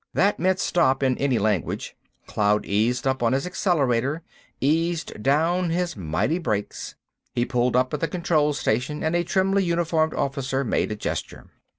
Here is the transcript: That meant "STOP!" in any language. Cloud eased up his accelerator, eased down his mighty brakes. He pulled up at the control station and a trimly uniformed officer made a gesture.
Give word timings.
That 0.15 0.39
meant 0.39 0.57
"STOP!" 0.59 1.03
in 1.03 1.15
any 1.19 1.37
language. 1.37 1.95
Cloud 2.25 2.65
eased 2.65 3.05
up 3.05 3.21
his 3.21 3.45
accelerator, 3.45 4.23
eased 4.59 5.21
down 5.21 5.69
his 5.69 5.95
mighty 5.95 6.39
brakes. 6.39 6.95
He 7.35 7.45
pulled 7.45 7.75
up 7.75 7.93
at 7.93 7.99
the 7.99 8.07
control 8.07 8.53
station 8.53 9.03
and 9.03 9.15
a 9.15 9.23
trimly 9.23 9.63
uniformed 9.63 10.15
officer 10.15 10.63
made 10.63 10.91
a 10.91 10.95
gesture. 10.95 11.51